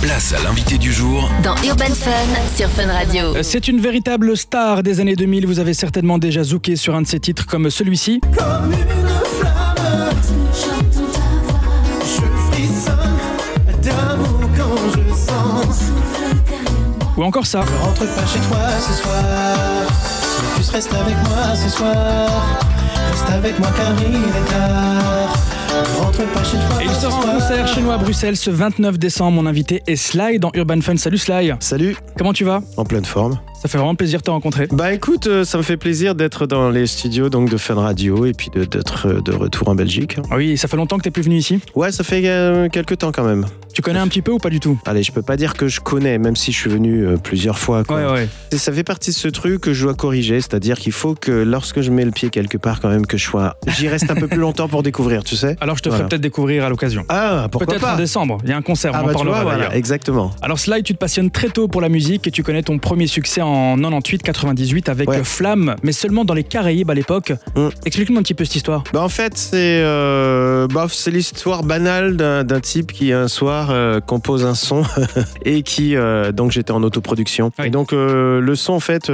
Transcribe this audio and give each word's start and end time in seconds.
Place 0.00 0.32
à 0.32 0.42
l'invité 0.42 0.78
du 0.78 0.92
jour 0.92 1.28
Dans 1.42 1.54
Urban 1.66 1.84
Fun 1.94 2.10
sur 2.56 2.68
Fun 2.70 2.86
Radio. 2.86 3.36
Euh, 3.36 3.42
C'est 3.42 3.68
une 3.68 3.80
véritable 3.80 4.36
star 4.36 4.82
des 4.82 5.00
années 5.00 5.14
2000. 5.14 5.46
Vous 5.46 5.58
avez 5.60 5.74
certainement 5.74 6.18
déjà 6.18 6.42
zooké 6.42 6.76
sur 6.76 6.94
un 6.94 7.02
de 7.02 7.06
ses 7.06 7.20
titres 7.20 7.46
comme 7.46 7.68
celui-ci. 7.68 8.20
Comme 8.36 8.72
une 8.72 9.08
flamme, 9.40 10.10
je 10.52 10.70
quand 14.56 14.76
je 14.94 15.14
sens. 15.14 15.90
Ou 17.16 17.22
encore 17.22 17.46
ça. 17.46 17.62
Je 17.66 17.84
rentre 17.84 18.14
pas 18.14 18.26
chez 18.26 18.40
toi 18.40 18.58
ce 18.80 19.02
soir, 19.02 19.56
plus 20.54 20.70
reste 20.70 20.92
avec 20.94 21.14
moi 21.28 21.54
ce 21.54 21.68
soir. 21.68 22.58
Reste 23.10 23.30
avec 23.30 23.58
moi 23.58 23.68
car 23.76 23.92
il 24.00 24.14
est 24.16 24.50
tard. 24.50 25.61
Et 25.72 26.84
il 26.84 26.90
sera 26.90 27.16
en 27.16 27.34
concert 27.34 27.66
chez 27.66 27.80
nous 27.80 27.90
à 27.90 27.96
Bruxelles 27.96 28.36
ce 28.36 28.50
29 28.50 28.98
décembre. 28.98 29.32
Mon 29.42 29.46
invité 29.46 29.82
est 29.86 29.96
Sly 29.96 30.38
dans 30.38 30.50
Urban 30.54 30.80
Fun. 30.82 30.96
Salut 30.98 31.16
Sly. 31.16 31.52
Salut, 31.60 31.96
Comment 32.18 32.34
tu 32.34 32.44
vas? 32.44 32.60
En 32.76 32.84
pleine 32.84 33.06
forme. 33.06 33.38
Ça 33.62 33.68
fait 33.68 33.78
vraiment 33.78 33.94
plaisir 33.94 34.18
de 34.18 34.24
te 34.24 34.30
rencontrer. 34.30 34.66
Bah 34.70 34.92
écoute, 34.92 35.28
euh, 35.28 35.44
ça 35.44 35.56
me 35.56 35.62
fait 35.62 35.76
plaisir 35.76 36.14
d'être 36.14 36.46
dans 36.46 36.68
les 36.68 36.86
studios 36.86 37.30
donc 37.30 37.48
de 37.48 37.56
Fun 37.56 37.76
Radio 37.76 38.26
et 38.26 38.32
puis 38.34 38.50
d'être 38.50 39.06
euh, 39.08 39.20
de 39.22 39.32
retour 39.32 39.68
en 39.68 39.74
Belgique. 39.74 40.16
Ah 40.30 40.36
Oui, 40.36 40.58
ça 40.58 40.68
fait 40.68 40.76
longtemps 40.76 40.98
que 40.98 41.04
t'es 41.04 41.10
plus 41.10 41.22
venu 41.22 41.36
ici? 41.36 41.60
Ouais, 41.74 41.90
ça 41.92 42.04
fait 42.04 42.22
euh, 42.26 42.68
quelques 42.68 42.98
temps 42.98 43.12
quand 43.12 43.24
même. 43.24 43.46
Tu 43.74 43.82
connais 43.82 43.98
un 43.98 44.08
petit 44.08 44.22
peu 44.22 44.32
ou 44.32 44.38
pas 44.38 44.50
du 44.50 44.60
tout 44.60 44.78
Allez, 44.86 45.02
je 45.02 45.12
peux 45.12 45.22
pas 45.22 45.36
dire 45.36 45.54
que 45.54 45.68
je 45.68 45.80
connais, 45.80 46.18
même 46.18 46.36
si 46.36 46.52
je 46.52 46.58
suis 46.58 46.70
venu 46.70 47.06
euh, 47.06 47.16
plusieurs 47.16 47.58
fois. 47.58 47.84
quoi. 47.84 48.12
ouais. 48.12 48.28
Et 48.50 48.58
ça 48.58 48.72
fait 48.72 48.84
partie 48.84 49.10
de 49.10 49.14
ce 49.16 49.28
truc 49.28 49.60
que 49.60 49.72
je 49.72 49.84
dois 49.84 49.94
corriger, 49.94 50.40
c'est-à-dire 50.40 50.78
qu'il 50.78 50.92
faut 50.92 51.14
que 51.14 51.30
lorsque 51.30 51.80
je 51.80 51.90
mets 51.90 52.04
le 52.04 52.10
pied 52.10 52.30
quelque 52.30 52.58
part, 52.58 52.80
quand 52.80 52.88
même, 52.88 53.06
que 53.06 53.16
je 53.16 53.24
sois, 53.24 53.56
j'y 53.66 53.88
reste 53.88 54.10
un 54.10 54.14
peu 54.14 54.28
plus 54.28 54.38
longtemps 54.40 54.68
pour 54.68 54.82
découvrir, 54.82 55.24
tu 55.24 55.36
sais. 55.36 55.56
Alors 55.60 55.76
je 55.76 55.82
te 55.82 55.88
Voilà. 55.88 56.04
ferai 56.04 56.08
peut-être 56.10 56.22
découvrir 56.22 56.64
à 56.64 56.68
l'occasion. 56.68 57.04
Ah, 57.08 57.48
pourquoi 57.50 57.66
Peut-être 57.66 57.80
pas 57.82 57.94
en 57.94 57.96
décembre. 57.96 58.38
Il 58.44 58.50
y 58.50 58.52
a 58.52 58.56
un 58.56 58.62
concert, 58.62 58.92
Ah 58.94 58.98
on 59.00 59.04
en 59.04 59.06
bah 59.06 59.12
tu 59.12 59.16
parlera 59.18 59.42
vois, 59.42 59.54
voilà, 59.54 59.74
exactement. 59.76 60.30
Alors 60.42 60.58
Sly, 60.58 60.82
tu 60.82 60.92
te 60.94 60.98
passionnes 60.98 61.30
très 61.30 61.48
tôt 61.48 61.68
pour 61.68 61.80
la 61.80 61.88
musique 61.88 62.26
et 62.26 62.30
tu 62.30 62.42
connais 62.42 62.62
ton 62.62 62.78
premier 62.78 63.06
succès 63.06 63.40
en 63.42 63.76
98-98 63.76 64.88
avec 64.90 65.08
Ouais. 65.08 65.24
Flamme, 65.24 65.76
mais 65.82 65.92
seulement 65.92 66.24
dans 66.24 66.34
les 66.34 66.44
Caraïbes 66.44 66.90
à 66.90 66.94
l'époque. 66.94 67.32
Mm. 67.56 67.68
Explique-nous 67.84 68.18
un 68.18 68.22
petit 68.22 68.34
peu 68.34 68.44
cette 68.44 68.56
histoire. 68.56 68.84
Bah 68.92 69.02
en 69.02 69.08
fait, 69.08 69.36
c'est 69.36 69.80
euh, 69.82 70.66
bah, 70.68 70.86
c'est 70.90 71.10
l'histoire 71.10 71.62
banale 71.64 72.16
d'un 72.16 72.60
type 72.60 72.92
qui 72.92 73.12
un 73.12 73.28
soir 73.28 73.61
euh, 73.70 74.00
compose 74.00 74.44
un 74.44 74.54
son 74.54 74.82
et 75.44 75.62
qui 75.62 75.96
euh, 75.96 76.32
donc 76.32 76.50
j'étais 76.50 76.72
en 76.72 76.82
autoproduction. 76.82 77.52
Oui. 77.58 77.66
Et 77.66 77.70
donc 77.70 77.92
euh, 77.92 78.40
le 78.40 78.54
son 78.56 78.72
en 78.74 78.80
fait, 78.80 79.10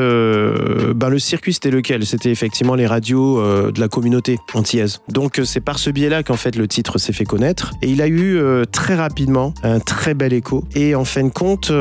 bah, 0.95 1.09
le 1.09 1.19
circuit 1.19 1.53
c'était 1.53 1.71
lequel? 1.71 2.07
C'était 2.07 2.31
effectivement 2.31 2.75
les 2.75 2.87
radios 2.87 3.41
de 3.71 3.81
la 3.81 3.89
communauté 3.89 4.39
antillaise. 4.55 5.01
Donc 5.09 5.41
c'est 5.45 5.61
par 5.61 5.79
ce 5.79 5.91
biais-là 5.91 6.23
qu'en 6.23 6.37
fait 6.37 6.57
le 6.57 6.67
titre 6.69 6.99
s'est 6.99 7.13
fait 7.13 7.25
connaître 7.25 7.73
et 7.83 7.89
il 7.91 8.03
a 8.03 8.09
eu 8.09 8.41
très 8.73 8.95
rapidement 8.95 9.53
un 9.63 9.81
très 9.81 10.15
bel 10.15 10.33
écho. 10.33 10.65
Et 10.75 10.95
en 10.95 11.05
fin 11.05 11.25
de 11.25 11.29
compte, 11.31 11.73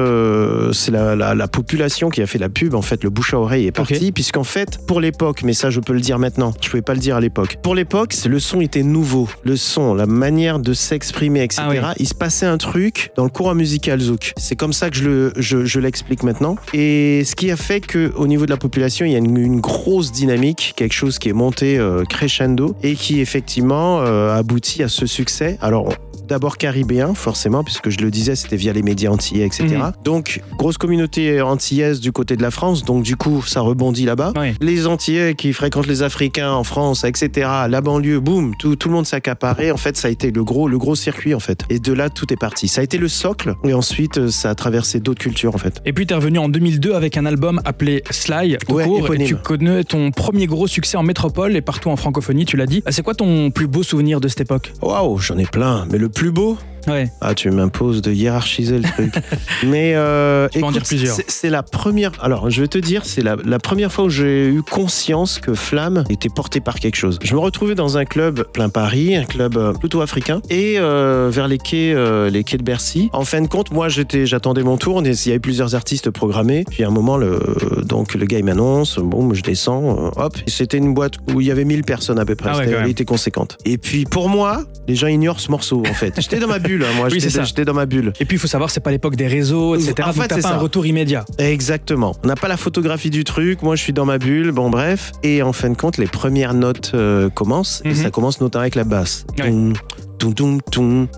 c'est 0.73 0.91
la, 0.91 1.15
la- 1.15 1.35
la 1.35 1.47
population 1.47 2.09
qui 2.09 2.21
a 2.21 2.27
fait 2.27 2.39
la 2.39 2.49
pub. 2.49 2.73
En 2.73 2.81
fait, 2.81 3.03
le 3.03 3.09
bouche 3.09 3.33
à 3.33 3.39
oreille 3.39 3.67
est 3.67 3.71
parti 3.71 4.11
puisqu'en 4.11 4.43
fait 4.43 4.79
pour 4.87 5.01
l'époque, 5.01 5.41
mais 5.43 5.53
ça 5.53 5.69
je 5.69 5.79
peux 5.79 5.93
le 5.93 6.01
dire 6.01 6.19
maintenant, 6.19 6.53
je 6.61 6.69
pouvais 6.69 6.81
pas 6.81 6.93
le 6.93 6.99
dire 6.99 7.15
à 7.15 7.21
l'époque. 7.21 7.57
Pour 7.61 7.75
l'époque, 7.75 8.13
le 8.27 8.39
son 8.39 8.61
était 8.61 8.83
nouveau. 8.83 9.27
Le 9.43 9.55
son, 9.55 9.93
la 9.93 10.05
manière 10.05 10.59
de 10.59 10.73
s'exprimer, 10.73 11.43
etc. 11.43 11.61
Ah 11.65 11.69
oui. 11.69 11.77
Il 11.99 12.07
se 12.07 12.13
passait 12.15 12.45
un 12.45 12.56
truc 12.57 13.11
dans 13.15 13.23
le 13.23 13.29
courant 13.29 13.55
musical 13.55 13.99
zouk. 13.99 14.33
C'est 14.37 14.55
comme 14.55 14.73
ça 14.73 14.89
que 14.89 14.97
je 14.97 15.31
je, 15.37 15.79
l'explique 15.79 16.23
maintenant. 16.23 16.55
Et 16.73 17.23
ce 17.23 17.35
qui 17.35 17.51
a 17.51 17.57
fait 17.57 17.81
que 17.81 18.11
au 18.15 18.27
niveau 18.27 18.45
de 18.45 18.51
la 18.51 18.57
population, 18.57 19.05
il 19.05 19.11
y 19.11 19.15
a 19.15 19.19
une, 19.19 19.37
une 19.37 19.59
grosse 19.59 20.11
dynamique, 20.11 20.73
quelque 20.75 20.93
chose 20.93 21.19
qui 21.19 21.29
est 21.29 21.33
monté 21.33 21.77
euh, 21.77 22.03
crescendo 22.03 22.75
et 22.83 22.95
qui 22.95 23.21
effectivement 23.21 24.01
euh, 24.01 24.35
aboutit 24.35 24.83
à 24.83 24.87
ce 24.87 25.05
succès. 25.05 25.57
Alors 25.61 25.93
D'abord 26.27 26.57
caribéen, 26.57 27.13
forcément, 27.13 27.63
puisque 27.63 27.89
je 27.89 27.99
le 27.99 28.11
disais, 28.11 28.35
c'était 28.35 28.57
via 28.57 28.73
les 28.73 28.83
médias 28.83 29.09
antillais, 29.11 29.45
etc. 29.45 29.65
Mhm. 29.67 29.91
Donc, 30.03 30.41
grosse 30.57 30.77
communauté 30.77 31.41
antillaise 31.41 31.99
du 31.99 32.11
côté 32.11 32.35
de 32.35 32.41
la 32.41 32.51
France, 32.51 32.83
donc 32.83 33.03
du 33.03 33.15
coup, 33.15 33.41
ça 33.45 33.61
rebondit 33.61 34.05
là-bas. 34.05 34.33
Oui. 34.37 34.53
Les 34.61 34.87
Antillais 34.87 35.35
qui 35.35 35.53
fréquentent 35.53 35.87
les 35.87 36.03
Africains 36.03 36.51
en 36.51 36.63
France, 36.63 37.03
etc., 37.03 37.49
la 37.69 37.81
banlieue, 37.81 38.19
boum, 38.19 38.53
tout, 38.57 38.75
tout 38.75 38.89
le 38.89 38.95
monde 38.95 39.05
s'est 39.05 39.15
accaparé. 39.15 39.71
En 39.71 39.77
fait, 39.77 39.95
ça 39.97 40.07
a 40.07 40.11
été 40.11 40.31
le 40.31 40.43
gros, 40.43 40.67
le 40.67 40.77
gros 40.77 40.95
circuit, 40.95 41.33
en 41.33 41.39
fait. 41.39 41.63
Et 41.69 41.79
de 41.79 41.93
là, 41.93 42.09
tout 42.09 42.31
est 42.33 42.37
parti. 42.37 42.67
Ça 42.67 42.81
a 42.81 42.83
été 42.83 42.97
le 42.97 43.07
socle, 43.07 43.55
et 43.63 43.73
ensuite, 43.73 44.29
ça 44.29 44.49
a 44.49 44.55
traversé 44.55 44.99
d'autres 44.99 45.21
cultures, 45.21 45.55
en 45.55 45.59
fait. 45.59 45.81
Et 45.85 45.93
puis 45.93 46.05
t'es 46.05 46.15
revenu 46.15 46.39
en 46.39 46.49
2002 46.49 46.93
avec 46.93 47.17
un 47.17 47.25
album 47.25 47.61
appelé 47.65 48.03
Sly, 48.09 48.57
Ouais, 48.69 48.85
et 49.13 49.23
tu 49.25 49.35
connais 49.35 49.83
ton 49.83 50.11
premier 50.11 50.45
gros 50.45 50.67
succès 50.67 50.97
en 50.97 51.03
métropole 51.03 51.55
et 51.55 51.61
partout 51.61 51.89
en 51.89 51.95
francophonie, 51.95 52.45
tu 52.45 52.57
l'as 52.57 52.65
dit. 52.65 52.83
C'est 52.89 53.01
quoi 53.01 53.13
ton 53.13 53.51
plus 53.51 53.67
beau 53.67 53.83
souvenir 53.83 54.19
de 54.19 54.27
cette 54.27 54.41
époque? 54.41 54.73
Waouh, 54.81 55.17
j'en 55.19 55.37
ai 55.37 55.45
plein. 55.45 55.87
Mais 55.91 55.97
le 55.97 56.09
plus 56.17 56.31
beau, 56.31 56.57
Ouais. 56.87 57.09
Ah, 57.21 57.33
tu 57.33 57.49
m'imposes 57.51 58.01
de 58.01 58.11
hiérarchiser 58.11 58.77
le 58.77 58.83
truc. 58.83 59.13
Mais 59.65 59.93
euh, 59.95 60.47
peux 60.53 60.63
en 60.63 60.71
dire 60.71 60.83
plusieurs. 60.83 61.15
c'est- 61.27 61.49
la 61.49 61.63
première. 61.63 62.11
Alors, 62.21 62.49
je 62.49 62.61
vais 62.61 62.67
te 62.67 62.77
dire, 62.77 63.05
c'est 63.05 63.21
la, 63.21 63.35
la 63.45 63.57
première 63.59 63.91
fois 63.91 64.05
où 64.05 64.09
j'ai 64.09 64.47
eu 64.49 64.61
conscience 64.63 65.39
que 65.39 65.53
Flamme 65.53 66.03
était 66.09 66.29
porté 66.29 66.59
par 66.59 66.75
quelque 66.79 66.95
chose. 66.97 67.19
Je 67.23 67.33
me 67.33 67.39
retrouvais 67.39 67.73
dans 67.75 67.97
un 67.97 68.03
club 68.05 68.43
plein 68.53 68.67
Paris, 68.69 69.15
un 69.15 69.23
club 69.23 69.55
euh, 69.57 69.71
plutôt 69.73 70.01
africain, 70.01 70.41
et 70.49 70.75
euh, 70.77 71.29
vers 71.31 71.47
les 71.47 71.57
quais, 71.57 71.93
euh, 71.95 72.29
les 72.29 72.43
quais 72.43 72.57
de 72.57 72.63
Bercy. 72.63 73.09
En 73.13 73.23
fin 73.23 73.41
de 73.41 73.47
compte, 73.47 73.71
moi, 73.71 73.87
j'étais, 73.89 74.25
j'attendais 74.25 74.63
mon 74.63 74.77
tour. 74.77 75.01
Il 75.05 75.07
y 75.27 75.29
avait 75.29 75.39
plusieurs 75.39 75.73
artistes 75.75 76.09
programmés. 76.09 76.65
Puis 76.69 76.83
à 76.83 76.87
un 76.87 76.91
moment, 76.91 77.17
le, 77.17 77.39
donc 77.83 78.13
le 78.13 78.25
gars 78.25 78.39
il 78.39 78.45
m'annonce. 78.45 78.97
Bon, 78.99 79.33
je 79.33 79.41
descends. 79.41 80.07
euh, 80.17 80.21
hop. 80.23 80.37
C'était 80.47 80.77
une 80.77 80.93
boîte 80.93 81.13
où 81.33 81.39
il 81.41 81.47
y 81.47 81.51
avait 81.51 81.65
1000 81.65 81.83
personnes 81.83 82.19
à 82.19 82.25
peu 82.25 82.35
près. 82.35 82.49
Ah 82.53 82.57
ouais, 82.57 82.69
elle 82.83 82.89
était 82.89 83.05
conséquente. 83.05 83.57
Et 83.65 83.77
puis 83.77 84.03
pour 84.05 84.27
moi, 84.29 84.63
les 84.87 84.95
gens 84.95 85.07
ignorent 85.07 85.39
ce 85.39 85.49
morceau 85.51 85.83
en 85.89 85.93
fait. 85.93 86.13
J'étais 86.21 86.39
dans 86.39 86.47
ma 86.47 86.59
bulle. 86.59 86.76
Hein, 86.83 86.93
moi, 86.95 87.07
Oui, 87.11 87.19
j'étais 87.19 87.65
dans 87.65 87.73
ma 87.73 87.85
bulle. 87.85 88.13
Et 88.19 88.25
puis 88.25 88.37
il 88.37 88.39
faut 88.39 88.47
savoir, 88.47 88.69
c'est 88.69 88.79
pas 88.79 88.91
l'époque 88.91 89.15
des 89.15 89.27
réseaux, 89.27 89.75
etc. 89.75 89.93
En 90.01 90.05
donc 90.07 90.15
fait, 90.15 90.27
t'as 90.27 90.35
c'est 90.35 90.41
pas 90.41 90.53
un 90.53 90.57
retour 90.57 90.85
immédiat. 90.85 91.25
Exactement. 91.37 92.15
On 92.23 92.27
n'a 92.27 92.35
pas 92.35 92.47
la 92.47 92.57
photographie 92.57 93.09
du 93.09 93.23
truc. 93.23 93.61
Moi, 93.61 93.75
je 93.75 93.83
suis 93.83 93.93
dans 93.93 94.05
ma 94.05 94.17
bulle. 94.17 94.51
Bon, 94.51 94.69
bref. 94.69 95.11
Et 95.23 95.41
en 95.41 95.53
fin 95.53 95.69
de 95.69 95.75
compte, 95.75 95.97
les 95.97 96.07
premières 96.07 96.53
notes 96.53 96.91
euh, 96.93 97.29
commencent. 97.29 97.81
Mhm. 97.83 97.91
Et 97.91 97.95
ça 97.95 98.09
commence 98.11 98.41
notamment 98.41 98.61
avec 98.61 98.75
la 98.75 98.83
basse. 98.83 99.25
Ouais. 99.39 99.51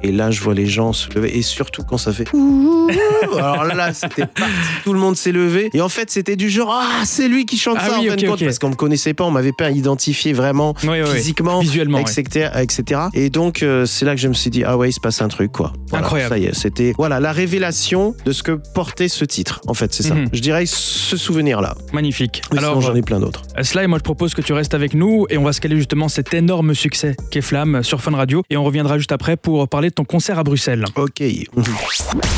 Et 0.03 0.11
là, 0.11 0.31
je 0.31 0.41
vois 0.41 0.53
les 0.53 0.65
gens 0.65 0.93
se 0.93 1.09
lever. 1.13 1.37
Et 1.37 1.41
surtout 1.41 1.83
quand 1.83 1.97
ça 1.97 2.11
fait. 2.13 2.25
Alors 3.37 3.63
là, 3.65 3.93
c'était 3.93 4.25
parti. 4.25 4.53
Tout 4.83 4.93
le 4.93 4.99
monde 4.99 5.15
s'est 5.15 5.31
levé. 5.31 5.69
Et 5.73 5.81
en 5.81 5.89
fait, 5.89 6.09
c'était 6.09 6.35
du 6.35 6.49
genre 6.49 6.71
Ah, 6.73 7.03
c'est 7.05 7.27
lui 7.27 7.45
qui 7.45 7.57
chante 7.57 7.77
Ah 7.79 7.87
ça 7.89 7.99
oui, 7.99 8.07
en 8.07 8.09
fin 8.11 8.13
ok, 8.13 8.21
de 8.21 8.27
compte. 8.27 8.43
Parce 8.43 8.59
qu'on 8.59 8.69
me 8.69 8.75
connaissait 8.75 9.13
pas. 9.13 9.23
On 9.23 9.31
m'avait 9.31 9.51
pas 9.51 9.71
identifié 9.71 10.33
vraiment 10.33 10.73
Oui, 10.83 11.01
oui, 11.01 11.15
physiquement. 11.15 11.59
Visuellement. 11.59 11.99
etc., 11.99 12.49
etc. 12.61 13.01
Et 13.13 13.29
donc, 13.29 13.63
euh, 13.63 13.85
c'est 13.85 14.05
là 14.05 14.15
que 14.15 14.21
je 14.21 14.27
me 14.27 14.33
suis 14.33 14.49
dit, 14.49 14.63
ah 14.63 14.77
ouais, 14.77 14.89
il 14.89 14.93
se 14.93 14.99
passe 14.99 15.21
un 15.21 15.27
truc, 15.27 15.51
quoi. 15.51 15.73
Voilà, 15.89 16.05
Incroyable. 16.05 16.29
Ça 16.35 16.37
y 16.39 16.45
est, 16.45 16.55
c'était 16.55 16.93
voilà 16.97 17.19
la 17.19 17.31
révélation 17.31 18.15
de 18.25 18.31
ce 18.31 18.43
que 18.43 18.51
portait 18.73 19.07
ce 19.07 19.25
titre, 19.25 19.61
en 19.67 19.73
fait, 19.73 19.93
c'est 19.93 20.03
ça. 20.03 20.15
Mhm. 20.15 20.27
Je 20.33 20.39
dirais 20.39 20.65
ce 20.65 21.17
souvenir-là. 21.17 21.75
Magnifique. 21.93 22.41
Mais 22.51 22.59
Alors, 22.59 22.81
j'en 22.81 22.95
ai 22.95 23.01
plein 23.01 23.19
d'autres. 23.19 23.41
euh, 23.57 23.63
Sly, 23.63 23.87
moi 23.87 23.97
je 23.99 24.03
propose 24.03 24.33
que 24.33 24.41
tu 24.41 24.53
restes 24.53 24.73
avec 24.73 24.93
nous 24.93 25.25
et 25.29 25.37
on 25.37 25.43
va 25.43 25.53
se 25.53 25.61
caler 25.61 25.77
justement 25.77 26.07
cet 26.07 26.33
énorme 26.33 26.73
succès 26.73 27.15
qu'est 27.31 27.41
Flamme 27.41 27.83
sur 27.83 28.01
Fun 28.01 28.15
Radio. 28.15 28.43
Et 28.49 28.57
on 28.57 28.63
reviendra 28.63 28.88
juste 28.97 29.11
après 29.11 29.37
pour 29.37 29.67
parler 29.67 29.89
de 29.89 29.93
ton 29.93 30.03
concert 30.05 30.39
à 30.39 30.43
Bruxelles. 30.43 30.85
Ok. 30.95 31.21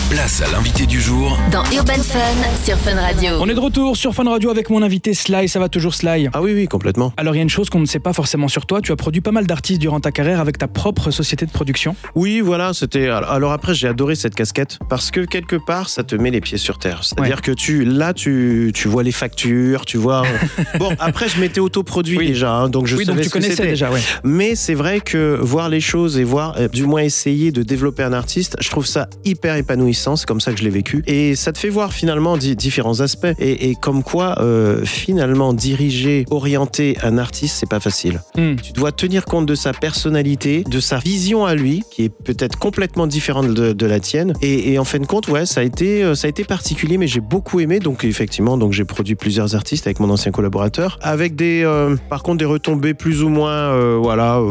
Place 0.09 0.41
à 0.41 0.51
l'invité 0.51 0.85
du 0.85 0.99
jour 0.99 1.37
Dans 1.51 1.63
Urban 1.75 1.93
Fun 1.93 2.19
sur 2.65 2.77
Fun 2.77 2.95
Radio. 2.99 3.31
On 3.39 3.47
est 3.47 3.53
de 3.53 3.59
retour 3.59 3.95
sur 3.95 4.13
Fun 4.13 4.29
Radio 4.29 4.49
avec 4.49 4.69
mon 4.69 4.81
invité 4.81 5.13
Sly. 5.13 5.47
Ça 5.47 5.59
va 5.59 5.69
toujours 5.69 5.93
Sly? 5.93 6.29
Ah 6.33 6.41
oui, 6.41 6.53
oui, 6.53 6.67
complètement. 6.67 7.13
Alors 7.17 7.33
il 7.35 7.37
y 7.37 7.39
a 7.39 7.43
une 7.43 7.49
chose 7.49 7.69
qu'on 7.69 7.79
ne 7.79 7.85
sait 7.85 7.99
pas 7.99 8.13
forcément 8.13 8.47
sur 8.47 8.65
toi, 8.65 8.81
tu 8.81 8.91
as 8.91 8.95
produit 8.95 9.21
pas 9.21 9.31
mal 9.31 9.45
d'artistes 9.47 9.79
durant 9.79 9.99
ta 9.99 10.11
carrière 10.11 10.39
avec 10.39 10.57
ta 10.57 10.67
propre 10.67 11.11
société 11.11 11.45
de 11.45 11.51
production. 11.51 11.95
Oui, 12.15 12.41
voilà, 12.41 12.73
c'était. 12.73 13.07
Alors 13.07 13.51
après, 13.51 13.73
j'ai 13.75 13.87
adoré 13.87 14.15
cette 14.15 14.35
casquette 14.35 14.79
parce 14.89 15.11
que 15.11 15.21
quelque 15.21 15.55
part, 15.55 15.87
ça 15.89 16.03
te 16.03 16.15
met 16.15 16.31
les 16.31 16.41
pieds 16.41 16.57
sur 16.57 16.79
terre. 16.79 17.03
C'est-à-dire 17.03 17.41
que 17.41 17.51
tu, 17.51 17.85
là, 17.85 18.13
tu, 18.13 18.71
tu 18.73 18.87
vois 18.87 19.03
les 19.03 19.11
factures, 19.11 19.85
tu 19.85 19.97
vois. 19.97 20.23
bon, 20.79 20.91
après, 20.99 21.29
je 21.29 21.39
m'étais 21.39 21.59
autoproduit 21.61 22.17
Oui. 22.17 22.27
déjà, 22.27 22.51
hein, 22.51 22.69
donc 22.69 22.87
je 22.87 22.95
oui, 22.97 23.05
savais 23.05 23.17
donc 23.17 23.23
tu 23.23 23.29
ce 23.29 23.33
connaissais 23.33 23.63
déjà, 23.65 23.91
ouais. 23.91 24.01
Mais 24.23 24.55
c'est 24.55 24.73
vrai 24.73 24.99
que 24.99 25.37
voir 25.39 25.69
les 25.69 25.79
choses 25.81 26.17
et 26.17 26.23
voir, 26.23 26.40
euh, 26.57 26.67
du 26.67 26.85
moins 26.85 27.01
essayer 27.01 27.51
de 27.51 27.63
développer 27.63 28.03
un 28.03 28.13
artiste, 28.13 28.55
je 28.59 28.69
trouve 28.69 28.85
ça 28.85 29.07
hyper 29.25 29.55
épanouissant. 29.55 30.15
C'est 30.15 30.25
comme 30.27 30.41
ça 30.41 30.51
que 30.51 30.59
je 30.59 30.63
l'ai 30.63 30.69
vécu. 30.69 31.03
Et 31.07 31.35
ça 31.35 31.51
te 31.51 31.57
fait 31.57 31.69
voir 31.69 31.93
finalement 31.93 32.37
di- 32.37 32.55
différents 32.55 32.99
aspects. 32.99 33.33
Et, 33.39 33.69
et 33.69 33.75
comme 33.75 34.03
quoi, 34.03 34.39
euh, 34.41 34.83
finalement, 34.85 35.53
diriger, 35.53 36.25
orienter 36.29 36.97
un 37.03 37.17
artiste, 37.17 37.57
c'est 37.59 37.69
pas 37.69 37.79
facile. 37.79 38.21
Hmm. 38.37 38.55
Tu 38.55 38.73
dois 38.73 38.91
tenir 38.91 39.25
compte 39.25 39.45
de 39.45 39.55
sa 39.55 39.73
personnalité, 39.73 40.63
de 40.63 40.79
sa 40.79 40.97
vision 40.97 41.45
à 41.45 41.55
lui, 41.55 41.83
qui 41.91 42.03
est 42.05 42.09
peut-être 42.09 42.57
complètement 42.57 43.07
différente 43.07 43.53
de, 43.53 43.73
de 43.73 43.85
la 43.85 43.99
tienne. 43.99 44.33
Et, 44.41 44.73
et 44.73 44.79
en 44.79 44.85
fin 44.85 44.99
de 44.99 45.05
compte, 45.05 45.27
ouais, 45.27 45.45
ça 45.45 45.61
a 45.61 45.63
été, 45.63 46.03
euh, 46.03 46.15
ça 46.15 46.27
a 46.27 46.29
été 46.29 46.43
particulier, 46.43 46.97
mais 46.97 47.07
j'ai 47.07 47.21
beaucoup 47.21 47.59
aimé. 47.59 47.79
Donc 47.79 48.03
effectivement, 48.03 48.57
donc 48.57 48.73
j'ai 48.73 48.85
produit 48.85 49.15
plusieurs 49.15 49.55
artistes 49.55 49.87
avec 49.87 49.99
mon 49.99 50.09
ancien 50.09 50.31
collaborateur, 50.31 50.97
avec 51.01 51.35
des, 51.35 51.63
euh, 51.63 51.95
par 52.09 52.23
contre, 52.23 52.37
des 52.39 52.45
retombées 52.45 52.93
plus 52.93 53.23
ou 53.23 53.29
moins, 53.29 53.51
euh, 53.51 53.97
voilà. 54.01 54.41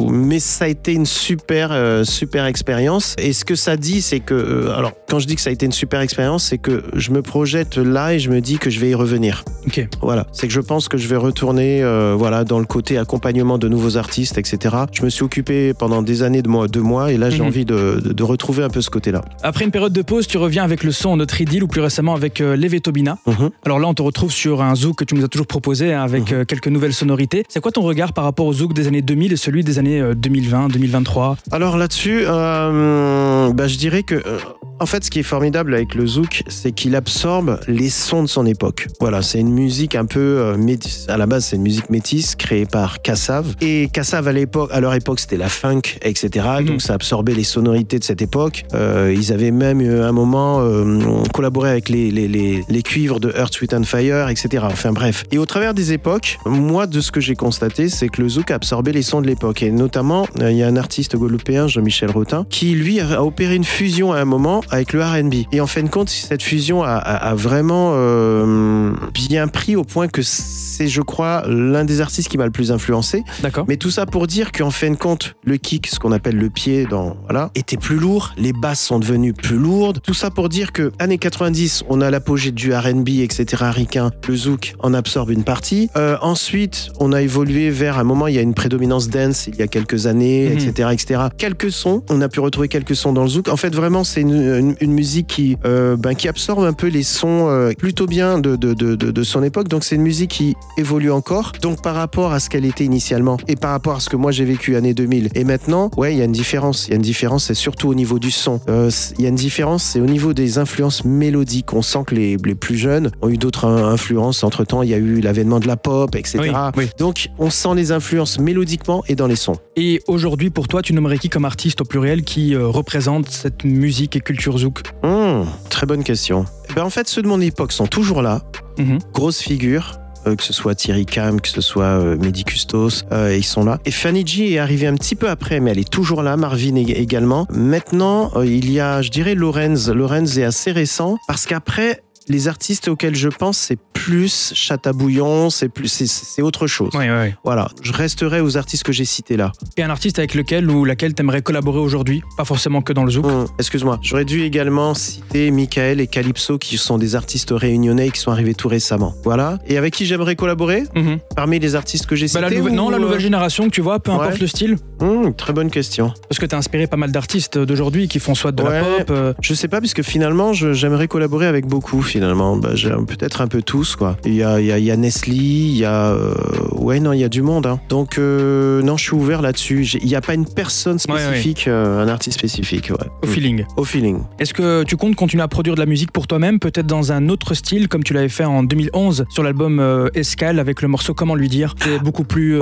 Mais 0.00 0.38
ça 0.40 0.64
a 0.64 0.68
été 0.68 0.92
une 0.92 1.06
super, 1.06 1.68
euh, 1.72 2.04
super 2.04 2.46
expérience. 2.46 3.14
Et 3.18 3.32
ce 3.32 3.44
que 3.44 3.54
ça 3.54 3.76
dit, 3.76 4.02
c'est 4.02 4.20
que, 4.20 4.34
euh, 4.34 4.76
alors, 4.76 4.92
quand 5.08 5.18
je 5.18 5.26
dis 5.26 5.34
que 5.34 5.40
ça 5.40 5.50
a 5.50 5.52
été 5.52 5.66
une 5.66 5.72
super 5.72 6.00
expérience, 6.00 6.44
c'est 6.44 6.58
que 6.58 6.82
je 6.94 7.10
me 7.10 7.22
projette 7.22 7.76
là 7.76 8.14
et 8.14 8.18
je 8.18 8.30
me 8.30 8.40
dis 8.40 8.58
que 8.58 8.70
je 8.70 8.80
vais 8.80 8.90
y 8.90 8.94
revenir. 8.94 9.44
Ok. 9.66 9.86
Voilà, 10.00 10.26
c'est 10.32 10.46
que 10.46 10.52
je 10.52 10.60
pense 10.60 10.88
que 10.88 10.96
je 10.98 11.06
vais 11.08 11.16
retourner, 11.16 11.82
euh, 11.82 12.14
voilà, 12.16 12.44
dans 12.44 12.58
le 12.58 12.64
côté 12.64 12.98
accompagnement 12.98 13.58
de 13.58 13.68
nouveaux 13.68 13.96
artistes, 13.96 14.38
etc. 14.38 14.76
Je 14.92 15.02
me 15.04 15.10
suis 15.10 15.22
occupé 15.24 15.74
pendant 15.74 16.02
des 16.02 16.22
années 16.22 16.42
de 16.42 16.48
moi, 16.48 16.68
deux 16.68 16.80
mois, 16.82 17.12
et 17.12 17.16
là, 17.16 17.30
j'ai 17.30 17.40
Mhm. 17.40 17.46
envie 17.46 17.64
de, 17.64 18.00
de- 18.02 18.12
de 18.12 18.22
retrouver 18.22 18.62
un 18.64 18.68
peu 18.70 18.80
ce 18.80 18.90
côté-là. 18.90 19.22
Après 19.42 19.64
une 19.64 19.70
période 19.70 19.92
de 19.92 20.02
pause, 20.02 20.26
tu 20.26 20.38
reviens 20.38 20.64
avec 20.64 20.82
le 20.84 20.92
son 20.92 21.16
Notre 21.16 21.40
Idylle 21.40 21.64
ou 21.64 21.68
plus 21.68 21.80
récemment 21.80 22.14
avec 22.14 22.38
Levé 22.40 22.80
Tobina. 22.80 23.18
Mhm. 23.26 23.50
Alors 23.64 23.78
là, 23.78 23.88
on 23.88 23.94
te 23.94 24.02
retrouve 24.02 24.32
sur 24.32 24.62
un 24.62 24.74
zouk 24.74 24.96
que 24.96 25.04
tu 25.04 25.14
nous 25.14 25.24
as 25.24 25.28
toujours 25.28 25.46
proposé 25.46 25.92
hein, 25.92 26.02
avec 26.02 26.32
euh, 26.32 26.44
quelques 26.44 26.68
nouvelles 26.68 26.94
sonorités. 26.94 27.44
C'est 27.48 27.60
quoi 27.60 27.70
ton 27.72 27.82
regard 27.82 28.12
par 28.12 28.24
rapport 28.24 28.46
au 28.46 28.52
zouk 28.52 28.72
des 28.72 28.86
années 28.86 29.02
2000 29.02 29.32
et 29.32 29.36
celui 29.36 29.62
des 29.64 29.78
années 29.78 29.81
euh, 29.86 30.14
2020, 30.14 30.68
2023 30.68 31.36
Alors 31.50 31.76
là-dessus, 31.76 32.22
euh, 32.26 33.52
bah, 33.52 33.66
je 33.68 33.76
dirais 33.76 34.02
que, 34.02 34.14
euh, 34.14 34.38
en 34.82 34.86
fait, 34.86 35.04
ce 35.04 35.10
qui 35.10 35.20
est 35.20 35.24
formidable 35.24 35.74
avec 35.74 35.94
le 35.94 36.06
zouk, 36.06 36.42
c'est 36.48 36.72
qu'il 36.72 36.96
absorbe 36.96 37.60
les 37.68 37.88
sons 37.88 38.22
de 38.22 38.28
son 38.28 38.46
époque. 38.46 38.88
Voilà, 38.98 39.22
c'est 39.22 39.38
une 39.38 39.52
musique 39.52 39.94
un 39.94 40.06
peu 40.06 40.18
euh, 40.20 40.56
métisse. 40.56 41.06
À 41.08 41.16
la 41.16 41.26
base, 41.26 41.46
c'est 41.46 41.56
une 41.56 41.62
musique 41.62 41.88
métisse 41.88 42.34
créée 42.34 42.66
par 42.66 43.00
Kassav. 43.00 43.54
Et 43.60 43.88
Kassav, 43.92 44.26
à 44.26 44.32
l'époque, 44.32 44.70
à 44.72 44.80
leur 44.80 44.92
époque, 44.94 45.20
c'était 45.20 45.36
la 45.36 45.48
funk, 45.48 45.82
etc. 46.02 46.46
Mhm. 46.58 46.66
Donc 46.66 46.82
ça 46.82 46.94
absorbait 46.94 47.34
les 47.34 47.44
sonorités 47.44 48.00
de 48.00 48.04
cette 48.04 48.22
époque. 48.22 48.64
Euh, 48.74 49.14
ils 49.16 49.32
avaient 49.32 49.52
même 49.52 49.80
euh, 49.80 50.08
un 50.08 50.12
moment 50.12 50.60
euh, 50.60 50.98
collaboré 51.32 51.70
avec 51.70 51.88
les, 51.88 52.10
les, 52.10 52.26
les, 52.26 52.64
les 52.68 52.82
cuivres 52.82 53.20
de 53.20 53.32
Earth, 53.36 53.54
Sweet 53.54 53.74
and 53.74 53.84
Fire, 53.84 54.28
etc. 54.28 54.64
Enfin 54.64 54.92
bref. 54.92 55.24
Et 55.30 55.38
au 55.38 55.46
travers 55.46 55.74
des 55.74 55.92
époques, 55.92 56.38
moi, 56.44 56.86
de 56.86 57.00
ce 57.00 57.12
que 57.12 57.20
j'ai 57.20 57.36
constaté, 57.36 57.88
c'est 57.88 58.08
que 58.08 58.20
le 58.20 58.28
zouk 58.28 58.50
a 58.50 58.56
absorbé 58.56 58.92
les 58.92 59.02
sons 59.02 59.20
de 59.20 59.26
l'époque. 59.26 59.62
Et 59.62 59.70
notamment, 59.70 60.26
euh, 60.40 60.50
il 60.50 60.56
y 60.56 60.62
a 60.62 60.66
un 60.66 60.76
artiste 60.76 61.16
guadeloupéen, 61.16 61.68
Jean-Michel 61.68 62.10
Rotin, 62.10 62.46
qui 62.50 62.72
lui 62.74 63.00
a 63.00 63.22
opéré 63.22 63.54
une 63.54 63.64
fusion 63.64 64.12
à 64.12 64.18
un 64.18 64.24
moment 64.24 64.62
avec 64.72 64.92
le 64.92 65.02
R&B. 65.02 65.34
Et 65.52 65.60
en 65.60 65.66
fin 65.66 65.82
de 65.82 65.88
compte, 65.88 66.08
cette 66.08 66.42
fusion 66.42 66.82
a, 66.82 66.88
a- 66.94 67.28
a 67.30 67.34
vraiment 67.34 67.92
euh, 67.94 68.92
bien 69.14 69.46
pris 69.48 69.76
au 69.76 69.84
point 69.84 70.08
que 70.08 70.22
c'est, 70.22 70.88
je 70.88 71.00
crois, 71.02 71.44
l'un 71.46 71.84
des 71.84 72.00
artistes 72.00 72.28
qui 72.28 72.38
m'a 72.38 72.44
le 72.46 72.50
plus 72.50 72.72
influencé. 72.72 73.22
D'accord 73.42 73.64
Mais 73.68 73.76
tout 73.76 73.90
ça 73.90 74.06
pour 74.06 74.26
dire 74.26 74.50
qu'en 74.52 74.70
fin 74.70 74.90
de 74.90 74.96
compte, 74.96 75.34
le 75.44 75.56
kick, 75.56 75.86
ce 75.86 75.98
qu'on 75.98 76.12
appelle 76.12 76.36
le 76.36 76.50
pied, 76.50 76.86
dans 76.86 77.16
voilà, 77.24 77.50
était 77.54 77.76
plus 77.76 77.96
lourd. 77.96 78.32
Les 78.36 78.52
basses 78.52 78.80
sont 78.80 78.98
devenues 78.98 79.32
plus 79.34 79.56
lourdes. 79.58 80.00
Tout 80.02 80.14
ça 80.14 80.30
pour 80.30 80.48
dire 80.48 80.72
que 80.72 80.90
années 80.98 81.18
90, 81.18 81.84
on 81.88 82.00
a 82.00 82.10
l'apogée 82.10 82.50
du 82.50 82.72
R&B, 82.74 83.08
etc. 83.20 83.64
Ricain, 83.72 84.10
le 84.28 84.36
zouk 84.36 84.74
en 84.80 84.94
absorbe 84.94 85.30
une 85.30 85.44
partie. 85.44 85.88
Euh, 85.96 86.16
ensuite, 86.22 86.88
on 86.98 87.12
a 87.12 87.22
évolué 87.22 87.70
vers 87.70 87.98
un 87.98 88.04
moment, 88.04 88.26
il 88.26 88.34
y 88.34 88.38
a 88.38 88.42
une 88.42 88.54
prédominance 88.54 89.08
dance 89.08 89.46
il 89.46 89.56
y 89.56 89.62
a 89.62 89.66
quelques 89.68 90.06
années, 90.06 90.48
Mhm. 90.48 90.58
etc., 90.68 90.88
etc. 90.92 91.20
Quelques 91.36 91.70
sons, 91.70 92.02
on 92.08 92.20
a 92.22 92.28
pu 92.28 92.40
retrouver 92.40 92.68
quelques 92.68 92.96
sons 92.96 93.12
dans 93.12 93.22
le 93.22 93.28
zouk. 93.28 93.48
En 93.48 93.56
fait, 93.56 93.74
vraiment, 93.74 94.04
c'est 94.04 94.20
une, 94.22 94.61
une- 94.62 94.76
une 94.80 94.92
musique 94.92 95.26
qui, 95.26 95.56
euh, 95.64 95.96
ben, 95.96 96.14
qui 96.14 96.28
absorbe 96.28 96.64
un 96.64 96.72
peu 96.72 96.86
les 96.88 97.02
sons 97.02 97.48
euh, 97.48 97.72
plutôt 97.76 98.06
bien 98.06 98.38
de, 98.38 98.56
de, 98.56 98.74
de, 98.74 98.94
de, 98.94 99.10
de 99.10 99.22
son 99.22 99.42
époque. 99.42 99.68
Donc, 99.68 99.84
c'est 99.84 99.96
une 99.96 100.02
musique 100.02 100.30
qui 100.30 100.54
évolue 100.78 101.10
encore. 101.10 101.52
Donc, 101.60 101.82
par 101.82 101.94
rapport 101.94 102.32
à 102.32 102.40
ce 102.40 102.48
qu'elle 102.50 102.64
était 102.64 102.84
initialement 102.84 103.36
et 103.48 103.56
par 103.56 103.70
rapport 103.72 103.96
à 103.96 104.00
ce 104.00 104.08
que 104.08 104.16
moi 104.16 104.30
j'ai 104.32 104.44
vécu 104.44 104.76
année 104.76 104.94
2000 104.94 105.28
et 105.34 105.44
maintenant, 105.44 105.90
ouais, 105.96 106.14
il 106.14 106.18
y 106.18 106.22
a 106.22 106.24
une 106.24 106.32
différence. 106.32 106.86
Il 106.86 106.90
y 106.90 106.92
a 106.94 106.96
une 106.96 107.02
différence, 107.02 107.44
c'est 107.44 107.54
surtout 107.54 107.88
au 107.88 107.94
niveau 107.94 108.18
du 108.18 108.30
son. 108.30 108.60
Euh, 108.68 108.90
Il 109.18 109.22
y 109.22 109.26
a 109.26 109.28
une 109.28 109.34
différence, 109.34 109.82
c'est 109.84 110.00
au 110.00 110.06
niveau 110.06 110.32
des 110.32 110.58
influences 110.58 111.04
mélodiques. 111.04 111.72
On 111.72 111.82
sent 111.82 112.00
que 112.06 112.14
les, 112.14 112.36
les 112.44 112.54
plus 112.54 112.76
jeunes 112.76 113.10
ont 113.22 113.28
eu 113.28 113.36
d'autres 113.36 113.66
influences. 113.66 114.44
Entre 114.44 114.64
temps, 114.64 114.82
il 114.82 114.90
y 114.90 114.94
a 114.94 114.98
eu 114.98 115.20
l'avènement 115.20 115.60
de 115.60 115.66
la 115.66 115.76
pop, 115.76 116.14
etc. 116.14 116.38
Oui, 116.40 116.50
oui. 116.76 116.90
Donc, 116.98 117.28
on 117.38 117.50
sent 117.50 117.74
les 117.76 117.92
influences 117.92 118.38
mélodiquement 118.38 119.02
et 119.08 119.14
dans 119.14 119.26
les 119.26 119.36
sons. 119.36 119.56
Et 119.76 120.00
aujourd'hui, 120.06 120.50
pour 120.50 120.68
toi, 120.68 120.82
tu 120.82 120.92
nommerais 120.92 121.18
qui 121.18 121.28
comme 121.28 121.44
artiste 121.44 121.80
au 121.80 121.84
pluriel 121.84 122.22
qui 122.22 122.54
représente 122.56 123.28
cette 123.30 123.64
musique 123.64 124.16
et 124.16 124.20
culture 124.20 124.41
zouk 124.50 124.82
Hmm, 125.02 125.44
très 125.70 125.86
bonne 125.86 126.02
question. 126.04 126.44
Eh 126.70 126.74
ben, 126.74 126.82
en 126.84 126.90
fait, 126.90 127.08
ceux 127.08 127.22
de 127.22 127.28
mon 127.28 127.40
époque 127.40 127.72
sont 127.72 127.86
toujours 127.86 128.22
là. 128.22 128.40
Mhm. 128.78 128.98
Grosse 129.14 129.40
figure. 129.40 129.98
euh, 130.28 130.36
que 130.36 130.42
ce 130.44 130.52
soit 130.52 130.76
Thierry 130.76 131.04
Cam, 131.04 131.40
que 131.40 131.48
ce 131.48 131.60
soit 131.60 131.82
euh, 131.84 132.16
Mehdi 132.16 132.44
Custos, 132.44 133.02
euh, 133.10 133.34
ils 133.36 133.42
sont 133.44 133.64
là. 133.64 133.78
Et 133.84 133.90
Fanny 133.90 134.24
G 134.24 134.52
est 134.52 134.58
arrivée 134.60 134.86
un 134.86 134.94
petit 134.94 135.16
peu 135.16 135.28
après, 135.28 135.58
mais 135.58 135.72
elle 135.72 135.80
est 135.80 135.90
toujours 135.90 136.22
là. 136.22 136.36
Marvin 136.36 136.74
ég- 136.76 136.94
également. 136.94 137.46
Maintenant, 137.50 138.30
euh, 138.36 138.46
il 138.46 138.70
y 138.70 138.78
a, 138.78 139.02
je 139.02 139.10
dirais, 139.10 139.34
Lorenz. 139.34 139.90
Lorenz 139.90 140.38
est 140.38 140.44
assez 140.44 140.70
récent 140.70 141.16
parce 141.26 141.44
qu'après, 141.46 142.02
les 142.32 142.48
artistes 142.48 142.88
auxquels 142.88 143.14
je 143.14 143.28
pense, 143.28 143.58
c'est 143.58 143.78
plus 143.92 144.52
Chatabouillon, 144.56 145.50
c'est 145.50 145.68
plus, 145.68 145.86
c'est- 145.88 146.42
autre 146.42 146.66
chose. 146.66 146.90
Oui, 146.94 147.04
oui, 147.08 147.16
oui. 147.28 147.34
Voilà, 147.44 147.68
je 147.82 147.92
resterai 147.92 148.40
aux 148.40 148.56
artistes 148.56 148.82
que 148.82 148.90
j'ai 148.92 149.04
cités 149.04 149.36
là. 149.36 149.52
Et 149.76 149.82
un 149.82 149.90
artiste 149.90 150.18
avec 150.18 150.34
lequel 150.34 150.68
ou 150.70 150.84
laquelle 150.84 151.14
t'aimerais 151.14 151.42
collaborer 151.42 151.78
aujourd'hui? 151.78 152.22
Pas 152.36 152.44
forcément 152.44 152.82
que 152.82 152.92
dans 152.92 153.04
le 153.04 153.10
zouk. 153.12 153.26
Hum, 153.26 153.46
Excuse-moi, 153.60 154.00
j'aurais 154.02 154.24
dû 154.24 154.42
également 154.42 154.94
citer 154.94 155.50
Michael 155.52 156.00
et 156.00 156.06
Calypso 156.08 156.58
qui 156.58 156.78
sont 156.78 156.98
des 156.98 157.14
artistes 157.14 157.50
réunionnais 157.52 158.10
qui 158.10 158.18
sont 158.18 158.32
arrivés 158.32 158.54
tout 158.54 158.68
récemment. 158.68 159.14
Voilà. 159.24 159.58
Et 159.68 159.76
avec 159.78 159.94
qui 159.94 160.06
j'aimerais 160.06 160.34
collaborer? 160.34 160.84
Mhm. 160.96 161.18
Parmi 161.36 161.58
les 161.60 161.74
artistes 161.74 162.06
que 162.06 162.16
j'ai 162.16 162.26
Bah, 162.26 162.40
cités 162.48 162.56
la 162.56 162.60
ou, 162.62 162.70
non, 162.70 162.88
la 162.90 162.96
euh, 162.96 163.00
nouvelle 163.00 163.20
génération 163.20 163.64
que 163.64 163.70
tu 163.70 163.82
vois, 163.82 164.00
peu 164.00 164.10
importe 164.10 164.38
le 164.40 164.46
style. 164.46 164.76
hum, 165.00 165.34
Très 165.34 165.52
bonne 165.52 165.70
question. 165.70 166.12
Parce 166.28 166.38
que 166.40 166.46
t'as 166.46 166.56
inspiré 166.56 166.86
pas 166.86 166.96
mal 166.96 167.12
d'artistes 167.12 167.58
d'aujourd'hui 167.58 168.08
qui 168.08 168.18
font 168.18 168.34
soit 168.34 168.52
de 168.52 168.62
la 168.62 168.70
Ouais. 168.70 168.80
pop. 168.98 169.10
euh, 169.10 169.34
Je 169.40 169.54
sais 169.54 169.68
pas, 169.68 169.80
puisque 169.80 170.02
finalement, 170.02 170.52
j'aimerais 170.54 171.08
collaborer 171.08 171.46
avec 171.46 171.66
beaucoup, 171.66 172.00
finalement. 172.02 172.21
Bah, 172.26 172.70
j'ai- 172.74 172.90
Peut-être 173.06 173.40
un 173.40 173.48
peu 173.48 173.62
tous, 173.62 173.96
quoi. 173.96 174.16
Il 174.24 174.34
y 174.34 174.42
a, 174.42 174.60
il 174.60 174.66
y 174.66 174.72
a, 174.72 174.78
il 174.78 174.84
y 174.84 174.90
a 174.90 174.96
Nestlé, 174.96 175.34
il 175.34 175.76
y 175.76 175.84
a. 175.84 176.10
euh, 176.10 176.34
Ouais, 176.72 176.98
non, 177.00 177.12
il 177.12 177.20
y 177.20 177.24
a 177.24 177.28
du 177.28 177.42
monde. 177.42 177.66
hein. 177.66 177.80
Donc, 177.88 178.18
euh, 178.18 178.82
non, 178.82 178.96
je 178.96 179.04
suis 179.04 179.14
ouvert 179.14 179.40
là-dessus. 179.42 179.84
Il 180.00 180.06
n'y 180.06 180.14
a 180.14 180.20
pas 180.20 180.34
une 180.34 180.46
personne 180.46 180.98
Ouais, 181.08 181.14
ouais. 181.14 181.20
spécifique, 181.20 181.68
euh, 181.68 182.02
un 182.04 182.08
artiste 182.08 182.38
spécifique, 182.38 182.90
ouais. 182.90 183.06
au 183.22 183.26
feeling. 183.26 183.64
Au 183.76 183.84
feeling. 183.84 184.20
Est-ce 184.38 184.52
que 184.54 184.82
tu 184.84 184.96
comptes 184.96 185.14
continuer 185.16 185.42
à 185.42 185.48
produire 185.48 185.74
de 185.74 185.80
la 185.80 185.86
musique 185.86 186.10
pour 186.12 186.26
toi-même, 186.26 186.58
peut-être 186.58 186.86
dans 186.86 187.12
un 187.12 187.28
autre 187.28 187.54
style, 187.54 187.88
comme 187.88 188.02
tu 188.04 188.14
l'avais 188.14 188.28
fait 188.28 188.44
en 188.44 188.62
2011 188.62 189.24
sur 189.30 189.42
l'album 189.42 190.10
Escale 190.14 190.58
avec 190.58 190.82
le 190.82 190.88
morceau 190.88 191.14
Comment 191.14 191.34
lui 191.34 191.48
dire? 191.48 191.74
C'est 191.82 191.98
beaucoup 192.02 192.24
plus 192.24 192.60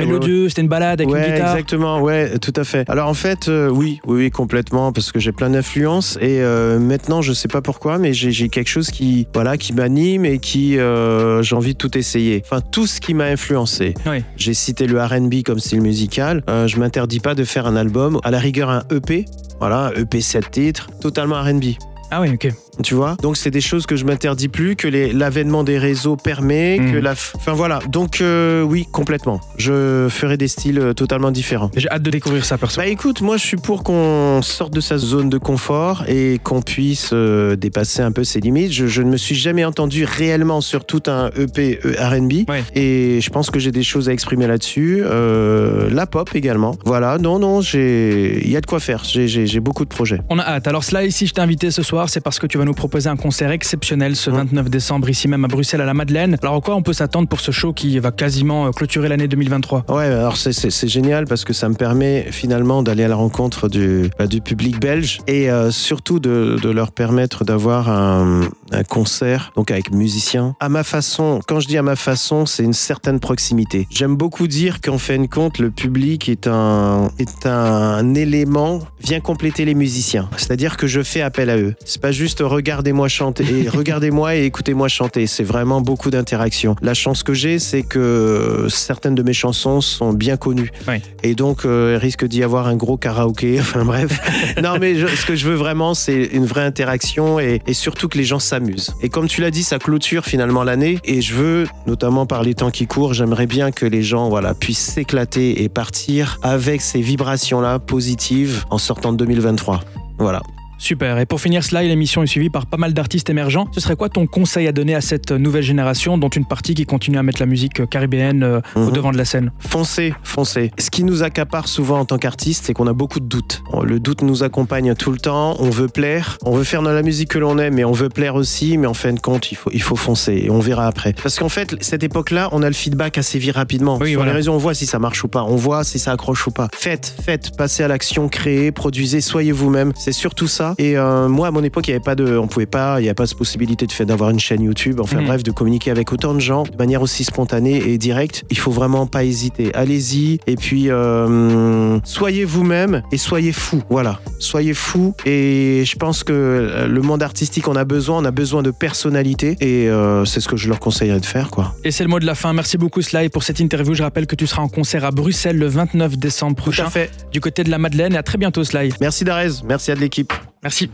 mélodieux, 0.00 0.48
c'était 0.48 0.62
une 0.62 0.68
balade 0.68 1.00
avec 1.00 1.14
une 1.14 1.20
guitare. 1.22 1.50
exactement, 1.52 2.00
ouais, 2.00 2.38
tout 2.38 2.52
à 2.56 2.64
fait. 2.64 2.88
Alors 2.88 3.08
en 3.08 3.14
fait, 3.14 3.48
oui, 3.48 4.00
oui, 4.06 4.16
oui, 4.24 4.30
complètement, 4.30 4.92
parce 4.92 5.12
que 5.12 5.18
j'ai 5.20 5.32
plein 5.32 5.50
d'influences 5.50 6.18
et 6.20 6.40
maintenant, 6.78 7.22
je 7.22 7.32
sais 7.32 7.48
pas 7.48 7.60
pourquoi, 7.62 7.98
mais 7.98 8.12
j'ai 8.12 8.48
quelque 8.48 8.68
chose 8.68 8.87
qui, 8.90 9.26
voilà, 9.32 9.56
qui 9.56 9.72
m'anime 9.72 10.24
et 10.24 10.38
qui, 10.38 10.78
euh, 10.78 11.42
j'ai 11.42 11.54
envie 11.54 11.74
de 11.74 11.78
tout 11.78 11.96
essayer. 11.96 12.42
Enfin, 12.44 12.60
tout 12.60 12.86
ce 12.86 13.00
qui 13.00 13.14
m'a 13.14 13.24
influencé. 13.24 13.94
Oui. 14.06 14.22
J'ai 14.36 14.54
cité 14.54 14.86
le 14.86 15.02
R&B 15.02 15.42
comme 15.44 15.58
style 15.58 15.80
musical. 15.80 16.42
Euh, 16.48 16.66
je 16.66 16.78
m'interdis 16.78 17.20
pas 17.20 17.34
de 17.34 17.44
faire 17.44 17.66
un 17.66 17.76
album, 17.76 18.20
à 18.24 18.30
la 18.30 18.38
rigueur 18.38 18.70
un 18.70 18.84
EP. 18.90 19.24
Voilà, 19.60 19.86
un 19.86 20.00
EP 20.00 20.20
7 20.20 20.50
titres, 20.50 20.88
totalement 21.00 21.40
R&B. 21.42 21.74
Ah 22.10 22.20
oui, 22.20 22.30
ok. 22.32 22.52
Tu 22.82 22.94
vois 22.94 23.16
Donc 23.22 23.36
c'est 23.36 23.50
des 23.50 23.60
choses 23.60 23.86
que 23.86 23.96
je 23.96 24.04
m'interdis 24.04 24.48
plus, 24.48 24.76
que 24.76 24.86
l'avènement 24.88 25.64
des 25.64 25.78
réseaux 25.78 26.16
permet, 26.16 26.78
Mhm. 26.78 26.92
que 26.92 26.96
la... 26.98 27.14
f- 27.14 27.32
Enfin 27.34 27.52
voilà, 27.52 27.80
donc 27.88 28.20
euh, 28.20 28.62
oui, 28.62 28.86
complètement. 28.92 29.40
Je 29.56 30.06
ferai 30.08 30.36
des 30.36 30.48
styles 30.48 30.78
euh, 30.78 30.92
totalement 30.92 31.30
différents. 31.30 31.70
J'ai 31.76 31.88
hâte 31.90 32.02
de 32.02 32.10
découvrir 32.10 32.44
ça, 32.44 32.56
perso. 32.58 32.80
Bah 32.80 32.86
écoute, 32.86 33.20
moi 33.20 33.36
je 33.36 33.44
suis 33.44 33.56
pour 33.56 33.82
qu'on 33.82 34.40
sorte 34.42 34.72
de 34.72 34.80
sa 34.80 34.96
zone 34.98 35.28
de 35.28 35.38
confort 35.38 36.04
et 36.08 36.38
qu'on 36.42 36.62
puisse 36.62 37.10
euh, 37.12 37.56
dépasser 37.56 38.02
un 38.02 38.12
peu 38.12 38.22
ses 38.24 38.40
limites. 38.40 38.72
Je, 38.72 38.86
je 38.86 39.02
ne 39.02 39.10
me 39.10 39.16
suis 39.16 39.34
jamais 39.34 39.64
entendu 39.64 40.04
réellement 40.04 40.60
sur 40.60 40.84
tout 40.84 41.02
un 41.06 41.28
E 41.36 41.42
EP 41.48 41.80
euh, 41.84 41.94
R&B 41.98 42.48
Ouais. 42.48 42.62
et 42.74 43.20
je 43.20 43.30
pense 43.30 43.50
que 43.50 43.58
j'ai 43.58 43.72
des 43.72 43.82
choses 43.82 44.08
à 44.08 44.12
exprimer 44.12 44.46
là-dessus. 44.46 45.02
Euh, 45.04 45.88
la 45.90 46.06
pop 46.06 46.30
également. 46.34 46.76
Voilà, 46.84 47.18
non, 47.18 47.38
non, 47.38 47.60
j'ai, 47.60 48.40
il 48.44 48.50
y 48.50 48.56
a 48.56 48.60
de 48.60 48.66
quoi 48.66 48.80
faire. 48.80 49.02
J'ai 49.04 49.60
beaucoup 49.60 49.84
de 49.84 49.88
projets. 49.88 50.20
On 50.28 50.38
a 50.38 50.42
hâte. 50.44 50.66
Alors 50.68 50.84
cela, 50.84 51.04
ici, 51.04 51.26
je 51.26 51.34
t'ai 51.34 51.40
invité 51.40 51.70
ce 51.70 51.82
soir, 51.82 52.08
c'est 52.08 52.20
parce 52.20 52.38
que 52.38 52.46
tu 52.46 52.58
vas 52.58 52.64
nous 52.68 52.74
proposer 52.74 53.08
un 53.08 53.16
concert 53.16 53.50
exceptionnel 53.50 54.14
ce 54.14 54.30
Mhm. 54.30 54.36
29 54.36 54.70
décembre, 54.70 55.08
ici 55.10 55.26
même 55.26 55.44
à 55.44 55.48
Bruxelles, 55.48 55.80
à 55.80 55.86
la 55.86 55.94
Madeleine. 55.94 56.36
Alors 56.42 56.54
à 56.56 56.60
quoi 56.60 56.76
on 56.76 56.82
peut 56.82 56.92
s'attendre 56.92 57.26
pour 57.28 57.40
ce 57.40 57.50
show 57.50 57.72
qui 57.72 57.98
va 57.98 58.12
quasiment 58.12 58.66
euh, 58.66 58.70
clôturer 58.70 59.08
l'année 59.08 59.26
2023 59.28 59.84
Ouais, 59.88 60.04
alors 60.04 60.36
c'est- 60.36 60.68
génial 60.88 61.24
parce 61.26 61.44
que 61.44 61.52
ça 61.52 61.68
me 61.68 61.74
permet 61.74 62.28
finalement 62.30 62.82
d'aller 62.82 63.04
à 63.04 63.08
la 63.08 63.16
rencontre 63.16 63.68
du, 63.68 64.10
bah, 64.18 64.26
du 64.26 64.40
public 64.40 64.80
belge 64.80 65.18
et 65.26 65.50
euh, 65.50 65.70
surtout 65.70 66.20
de, 66.20 66.56
leur 66.70 66.92
permettre 66.92 67.44
d'avoir 67.44 67.88
un, 67.88 68.42
un 68.72 68.84
concert 68.84 69.52
donc 69.56 69.70
avec 69.70 69.90
musiciens 69.90 70.54
à 70.60 70.68
ma 70.68 70.84
façon. 70.84 71.40
Quand 71.46 71.60
je 71.60 71.66
dis 71.66 71.78
à 71.78 71.82
ma 71.82 71.96
façon, 71.96 72.44
c'est 72.46 72.62
une 72.62 72.72
certaine 72.74 73.18
proximité. 73.20 73.86
J'aime 73.90 74.16
beaucoup 74.16 74.46
dire 74.46 74.80
qu'en 74.80 74.98
fin 74.98 75.18
de 75.18 75.26
compte, 75.26 75.58
le 75.58 75.70
public 75.70 76.28
est 76.28 76.46
un, 76.46 77.10
est 77.18 77.46
un 77.46 78.14
élément, 78.14 78.80
vient 79.02 79.20
compléter 79.20 79.64
les 79.64 79.74
musiciens. 79.74 80.28
C'est-à-dire 80.36 80.76
que 80.76 80.86
je 80.86 81.02
fais 81.02 81.22
appel 81.22 81.48
à 81.50 81.56
eux. 81.56 81.74
C'est 81.84 82.00
pas 82.02 82.12
juste 82.12 82.40
regardez-moi 82.58 83.06
chanter, 83.08 83.44
et 83.64 83.68
regardez-moi 83.80 84.34
et 84.36 84.44
écoutez-moi 84.44 84.88
chanter. 84.88 85.26
C'est 85.28 85.44
vraiment 85.44 85.80
beaucoup 85.80 86.10
d'interaction. 86.10 86.74
La 86.82 86.92
chance 86.94 87.22
que 87.22 87.34
j'ai, 87.34 87.58
c'est 87.60 87.82
que 87.82 88.66
certaines 88.68 89.14
de 89.14 89.22
mes 89.22 89.32
chansons 89.32 89.80
sont 89.80 90.12
bien 90.12 90.36
connues. 90.36 90.70
Oui. 90.88 90.96
Et 91.22 91.34
donc, 91.36 91.64
euh, 91.64 91.92
il 91.94 91.98
risque 91.98 92.24
d'y 92.26 92.42
avoir 92.42 92.66
un 92.66 92.76
gros 92.76 92.96
karaoké. 92.96 93.60
Enfin 93.60 93.84
bref. 93.84 94.10
non, 94.62 94.74
mais 94.80 94.96
je- 94.96 95.06
ce 95.06 95.24
que 95.24 95.36
je 95.36 95.46
veux 95.46 95.54
vraiment, 95.54 95.94
c'est 95.94 96.24
une 96.32 96.46
vraie 96.46 96.64
interaction 96.64 97.38
et, 97.38 97.60
et 97.66 97.74
surtout 97.74 98.08
que 98.08 98.18
les 98.18 98.24
gens 98.24 98.40
s'amusent. 98.40 98.90
Et 99.02 99.08
comme 99.08 99.28
tu 99.28 99.40
l'as 99.40 99.50
dit, 99.52 99.62
ça 99.62 99.78
clôture 99.78 100.24
finalement 100.24 100.64
l'année. 100.64 100.98
Et 101.04 101.20
je 101.20 101.34
veux, 101.34 101.66
notamment 101.86 102.26
par 102.26 102.42
les 102.42 102.54
temps 102.54 102.70
qui 102.72 102.86
courent, 102.88 103.14
j'aimerais 103.14 103.46
bien 103.46 103.70
que 103.70 103.86
les 103.86 104.02
gens 104.02 104.28
voilà, 104.28 104.54
puissent 104.54 104.92
s'éclater 104.94 105.62
et 105.62 105.68
partir 105.68 106.38
avec 106.42 106.80
ces 106.80 107.00
vibrations-là 107.00 107.78
positives 107.78 108.64
en 108.70 108.78
sortant 108.78 109.12
de 109.12 109.18
2023. 109.18 109.80
Voilà. 110.18 110.42
Super. 110.78 111.18
Et 111.18 111.26
pour 111.26 111.40
finir 111.40 111.64
cela, 111.64 111.82
l'émission 111.82 112.22
est 112.22 112.26
suivie 112.28 112.50
par 112.50 112.66
pas 112.66 112.76
mal 112.76 112.94
d'artistes 112.94 113.28
émergents. 113.30 113.66
Ce 113.72 113.80
serait 113.80 113.96
quoi 113.96 114.08
ton 114.08 114.26
conseil 114.26 114.66
à 114.68 114.72
donner 114.72 114.94
à 114.94 115.00
cette 115.00 115.32
nouvelle 115.32 115.62
génération, 115.64 116.18
dont 116.18 116.28
une 116.28 116.46
partie 116.46 116.74
qui 116.74 116.86
continue 116.86 117.18
à 117.18 117.22
mettre 117.22 117.40
la 117.40 117.46
musique 117.46 117.88
caribéenne 117.90 118.42
euh, 118.42 118.60
au 118.76 118.80
Mhm. 118.86 118.92
devant 118.92 119.10
de 119.12 119.16
la 119.18 119.24
scène? 119.24 119.50
Foncez, 119.58 120.14
foncez. 120.22 120.70
Ce 120.78 120.90
qui 120.90 121.04
nous 121.04 121.22
accapare 121.22 121.68
souvent 121.68 121.98
en 121.98 122.04
tant 122.04 122.18
qu'artiste, 122.18 122.64
c'est 122.66 122.74
qu'on 122.74 122.86
a 122.86 122.92
beaucoup 122.92 123.20
de 123.20 123.26
doutes. 123.26 123.62
Le 123.84 123.98
doute 124.00 124.22
nous 124.22 124.42
accompagne 124.42 124.94
tout 124.94 125.10
le 125.10 125.18
temps. 125.18 125.56
On 125.58 125.70
veut 125.70 125.88
plaire, 125.88 126.38
on 126.44 126.52
veut 126.52 126.64
faire 126.64 126.82
de 126.82 126.88
la 126.90 127.02
musique 127.02 127.30
que 127.30 127.38
l'on 127.38 127.58
aime, 127.58 127.74
mais 127.74 127.84
on 127.84 127.92
veut 127.92 128.08
plaire 128.08 128.34
aussi. 128.36 128.78
Mais 128.78 128.86
en 128.86 128.94
fin 128.94 129.12
de 129.12 129.20
compte, 129.20 129.50
il 129.50 129.56
faut, 129.56 129.70
il 129.72 129.82
faut 129.82 129.96
foncer 129.96 130.42
et 130.44 130.50
on 130.50 130.60
verra 130.60 130.86
après. 130.86 131.12
Parce 131.22 131.38
qu'en 131.38 131.48
fait, 131.48 131.74
cette 131.80 132.02
époque-là, 132.04 132.48
on 132.52 132.62
a 132.62 132.68
le 132.68 132.74
feedback 132.74 133.18
assez 133.18 133.38
vite 133.38 133.56
rapidement. 133.56 133.98
Oui, 134.00 134.10
Sur 134.10 134.20
voilà. 134.20 134.32
les 134.32 134.36
réseaux, 134.36 134.52
on 134.52 134.58
voit 134.58 134.74
si 134.74 134.86
ça 134.86 134.98
marche 134.98 135.24
ou 135.24 135.28
pas. 135.28 135.42
On 135.44 135.56
voit 135.56 135.82
si 135.84 135.98
ça 135.98 136.12
accroche 136.12 136.46
ou 136.46 136.50
pas. 136.50 136.68
Faites, 136.72 137.14
faites, 137.24 137.56
passez 137.56 137.82
à 137.82 137.88
l'action, 137.88 138.28
créez, 138.28 138.70
produisez, 138.72 139.20
soyez 139.20 139.52
vous-même. 139.52 139.92
C'est 139.96 140.12
surtout 140.12 140.46
ça. 140.46 140.67
Et 140.78 140.96
euh, 140.96 141.28
moi, 141.28 141.48
à 141.48 141.50
mon 141.50 141.62
époque, 141.64 141.86
il 141.88 141.90
y 141.90 141.94
avait 141.94 142.02
pas 142.02 142.14
de, 142.14 142.36
on 142.36 142.46
pouvait 142.46 142.66
pas, 142.66 143.00
il 143.00 143.02
n'y 143.04 143.08
avait 143.08 143.14
pas 143.14 143.26
cette 143.26 143.38
possibilité 143.38 143.86
de 143.86 143.92
faire 143.92 144.06
d'avoir 144.06 144.30
une 144.30 144.38
chaîne 144.40 144.62
YouTube. 144.62 145.00
Enfin 145.00 145.20
Mhm. 145.20 145.26
bref, 145.26 145.42
de 145.42 145.50
communiquer 145.50 145.90
avec 145.90 146.12
autant 146.12 146.34
de 146.34 146.40
gens 146.40 146.64
de 146.64 146.76
manière 146.78 147.02
aussi 147.02 147.24
spontanée 147.24 147.76
et 147.88 147.98
directe. 147.98 148.44
Il 148.50 148.58
faut 148.58 148.70
vraiment 148.70 149.06
pas 149.06 149.24
hésiter. 149.24 149.74
Allez-y 149.74 150.40
et 150.46 150.56
puis 150.56 150.90
euh, 150.90 151.98
soyez 152.04 152.44
vous-même 152.44 153.02
et 153.12 153.18
soyez 153.18 153.52
fou. 153.52 153.82
Voilà, 153.90 154.20
soyez 154.38 154.74
fou. 154.74 155.14
Et 155.24 155.82
je 155.86 155.96
pense 155.96 156.24
que 156.24 156.86
le 156.88 157.02
monde 157.02 157.22
artistique, 157.22 157.68
on 157.68 157.76
a 157.76 157.84
besoin, 157.84 158.18
on 158.18 158.24
a 158.24 158.30
besoin 158.30 158.62
de 158.62 158.70
personnalité 158.70 159.56
et 159.60 159.88
euh, 159.88 160.24
c'est 160.24 160.40
ce 160.40 160.48
que 160.48 160.56
je 160.56 160.68
leur 160.68 160.80
conseillerais 160.80 161.20
de 161.20 161.26
faire, 161.26 161.50
quoi. 161.50 161.74
Et 161.84 161.90
c'est 161.90 162.04
le 162.04 162.10
mot 162.10 162.18
de 162.20 162.26
la 162.26 162.34
fin. 162.34 162.52
Merci 162.52 162.78
beaucoup 162.78 163.02
Sly 163.02 163.28
pour 163.28 163.42
cette 163.42 163.60
interview. 163.60 163.94
Je 163.94 164.02
rappelle 164.02 164.26
que 164.26 164.36
tu 164.36 164.46
seras 164.46 164.62
en 164.62 164.68
concert 164.68 165.04
à 165.04 165.10
Bruxelles 165.10 165.58
le 165.58 165.66
29 165.66 166.16
décembre 166.18 166.54
Tout 166.56 166.60
à 166.60 166.62
prochain 166.64 166.90
fait. 166.90 167.10
du 167.32 167.40
côté 167.40 167.64
de 167.64 167.70
la 167.70 167.78
Madeleine. 167.78 168.14
Et 168.14 168.18
à 168.18 168.22
très 168.22 168.38
bientôt 168.38 168.64
Sly. 168.64 168.92
Merci 169.00 169.24
Darez, 169.24 169.48
merci 169.66 169.90
à 169.90 169.94
de 169.94 170.00
l'équipe. 170.00 170.32
Merci. 170.62 170.90